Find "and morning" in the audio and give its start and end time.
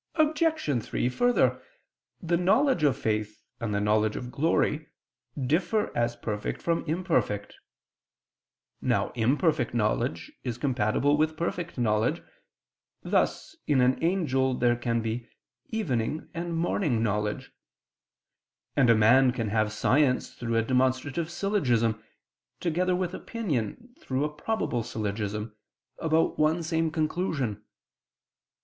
16.33-17.03